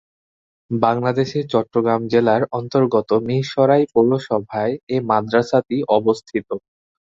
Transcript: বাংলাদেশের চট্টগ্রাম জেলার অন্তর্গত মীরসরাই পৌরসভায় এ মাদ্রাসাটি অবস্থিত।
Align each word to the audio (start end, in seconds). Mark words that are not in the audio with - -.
বাংলাদেশের 0.71 1.43
চট্টগ্রাম 1.51 2.01
জেলার 2.11 2.41
অন্তর্গত 2.51 3.09
মীরসরাই 3.27 3.83
পৌরসভায় 3.93 4.73
এ 4.89 4.97
মাদ্রাসাটি 5.09 5.77
অবস্থিত। 5.97 6.47